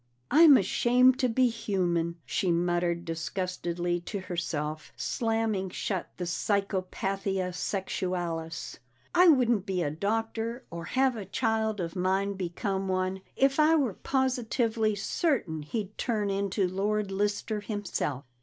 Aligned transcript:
"I'm 0.31 0.57
ashamed 0.57 1.19
to 1.19 1.29
be 1.29 1.47
human!" 1.49 2.15
she 2.25 2.51
muttered 2.51 3.05
disgustedly 3.05 3.99
to 3.99 4.21
herself, 4.21 4.91
slamming 4.95 5.69
shut 5.69 6.09
the 6.17 6.23
Psychopathia 6.25 7.51
Sexualis. 7.53 8.79
"I 9.13 9.27
wouldn't 9.27 9.67
be 9.67 9.83
a 9.83 9.91
doctor, 9.91 10.65
or 10.71 10.85
have 10.85 11.15
a 11.15 11.25
child 11.25 11.79
of 11.79 11.95
mine 11.95 12.33
become 12.33 12.87
one, 12.87 13.21
if 13.35 13.59
I 13.59 13.75
were 13.75 13.93
positively 13.93 14.95
certain 14.95 15.61
he'd 15.61 15.95
turn 15.99 16.31
into 16.31 16.67
Lord 16.67 17.11
Lister 17.11 17.59
himself! 17.59 18.25